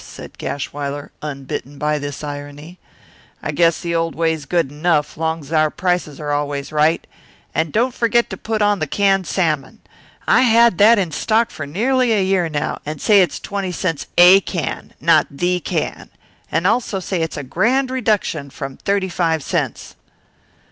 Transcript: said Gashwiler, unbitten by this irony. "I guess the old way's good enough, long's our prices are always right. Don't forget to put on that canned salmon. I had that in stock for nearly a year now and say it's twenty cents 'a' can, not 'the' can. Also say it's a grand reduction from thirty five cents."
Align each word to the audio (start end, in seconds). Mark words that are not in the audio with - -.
said 0.03 0.35
Gashwiler, 0.39 1.11
unbitten 1.21 1.77
by 1.77 1.99
this 1.99 2.23
irony. 2.23 2.79
"I 3.43 3.51
guess 3.51 3.79
the 3.81 3.93
old 3.93 4.15
way's 4.15 4.45
good 4.45 4.71
enough, 4.71 5.15
long's 5.15 5.51
our 5.51 5.69
prices 5.69 6.19
are 6.19 6.31
always 6.31 6.71
right. 6.71 7.05
Don't 7.69 7.93
forget 7.93 8.27
to 8.31 8.35
put 8.37 8.63
on 8.63 8.79
that 8.79 8.89
canned 8.89 9.27
salmon. 9.27 9.79
I 10.27 10.41
had 10.41 10.79
that 10.79 10.97
in 10.97 11.11
stock 11.11 11.51
for 11.51 11.67
nearly 11.67 12.13
a 12.13 12.23
year 12.23 12.49
now 12.49 12.79
and 12.83 12.99
say 12.99 13.21
it's 13.21 13.39
twenty 13.39 13.71
cents 13.71 14.07
'a' 14.17 14.39
can, 14.41 14.95
not 14.99 15.27
'the' 15.29 15.59
can. 15.59 16.09
Also 16.65 16.99
say 16.99 17.21
it's 17.21 17.37
a 17.37 17.43
grand 17.43 17.91
reduction 17.91 18.49
from 18.49 18.77
thirty 18.77 19.07
five 19.07 19.43
cents." 19.43 19.95